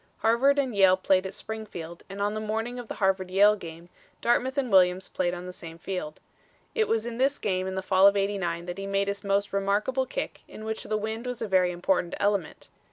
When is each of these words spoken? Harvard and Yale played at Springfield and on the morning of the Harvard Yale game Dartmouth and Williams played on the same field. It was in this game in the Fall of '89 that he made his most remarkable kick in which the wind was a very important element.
Harvard 0.21 0.57
and 0.57 0.75
Yale 0.75 0.97
played 0.97 1.27
at 1.27 1.33
Springfield 1.35 2.01
and 2.09 2.19
on 2.19 2.33
the 2.33 2.39
morning 2.39 2.79
of 2.79 2.87
the 2.87 2.95
Harvard 2.95 3.29
Yale 3.29 3.55
game 3.55 3.87
Dartmouth 4.19 4.57
and 4.57 4.71
Williams 4.71 5.07
played 5.07 5.35
on 5.35 5.45
the 5.45 5.53
same 5.53 5.77
field. 5.77 6.19
It 6.73 6.87
was 6.87 7.05
in 7.05 7.19
this 7.19 7.37
game 7.37 7.67
in 7.67 7.75
the 7.75 7.83
Fall 7.83 8.07
of 8.07 8.17
'89 8.17 8.65
that 8.65 8.79
he 8.79 8.87
made 8.87 9.07
his 9.07 9.23
most 9.23 9.53
remarkable 9.53 10.07
kick 10.07 10.41
in 10.47 10.65
which 10.65 10.81
the 10.85 10.97
wind 10.97 11.27
was 11.27 11.39
a 11.39 11.47
very 11.47 11.71
important 11.71 12.15
element. 12.19 12.67